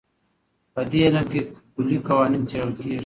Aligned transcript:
په 0.73 0.81
دې 0.91 0.99
علم 1.05 1.25
کې 1.31 1.41
کلي 1.73 1.97
قوانین 2.07 2.43
څېړل 2.49 2.71
کېږي. 2.77 2.97